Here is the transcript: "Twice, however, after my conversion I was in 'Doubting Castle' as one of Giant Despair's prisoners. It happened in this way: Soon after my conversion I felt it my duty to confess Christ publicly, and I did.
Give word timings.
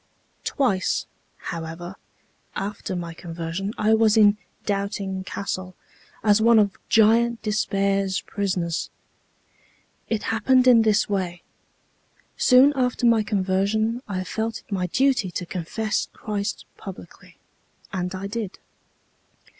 "Twice, 0.43 1.05
however, 1.37 1.95
after 2.55 2.95
my 2.95 3.13
conversion 3.13 3.71
I 3.77 3.93
was 3.93 4.17
in 4.17 4.37
'Doubting 4.65 5.23
Castle' 5.25 5.75
as 6.23 6.41
one 6.41 6.57
of 6.57 6.75
Giant 6.89 7.43
Despair's 7.43 8.21
prisoners. 8.21 8.89
It 10.09 10.23
happened 10.33 10.67
in 10.67 10.81
this 10.81 11.07
way: 11.07 11.43
Soon 12.35 12.73
after 12.75 13.05
my 13.05 13.21
conversion 13.21 14.01
I 14.07 14.23
felt 14.23 14.61
it 14.61 14.71
my 14.71 14.87
duty 14.87 15.29
to 15.29 15.45
confess 15.45 16.07
Christ 16.13 16.65
publicly, 16.77 17.37
and 17.93 18.15
I 18.15 18.25
did. 18.25 18.57